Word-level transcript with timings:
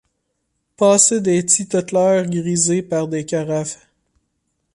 Passer 0.77 1.21
des 1.21 1.45
titotlers 1.45 2.25
grisés 2.27 2.81
par 2.81 3.07
des 3.07 3.23
carafes; 3.23 3.87